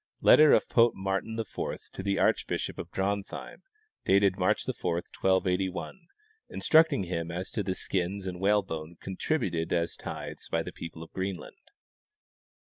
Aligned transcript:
Letter 0.19 0.51
of 0.53 0.67
Pope 0.67 0.95
Martin 0.95 1.37
IV 1.39 1.79
to 1.93 2.01
the 2.01 2.17
archbishop 2.17 2.79
of 2.79 2.89
Dron 2.89 3.23
theim, 3.23 3.61
dated 4.03 4.35
March 4.35 4.63
4, 4.63 4.93
1281, 4.95 6.07
instructing 6.49 7.03
him 7.03 7.29
as 7.29 7.51
to 7.51 7.61
the 7.61 7.75
skins 7.75 8.25
and 8.25 8.39
whalebone 8.39 8.97
contributed 8.99 9.71
as 9.71 9.95
tithes 9.95 10.49
by 10.49 10.63
the 10.63 10.71
people 10.73 11.03
of 11.03 11.13
Greenland. 11.13 11.69